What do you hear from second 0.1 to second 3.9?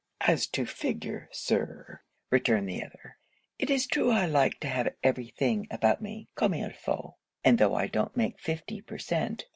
'As to figure, Sir,' returned the other, 'it is